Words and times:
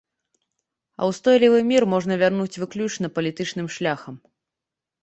А 0.99 1.09
ўстойлівы 1.09 1.59
мір 1.73 1.83
можна 1.93 2.13
вярнуць 2.23 2.51
выключна 2.65 3.07
палітычным 3.21 3.67
шляхам. 3.79 4.15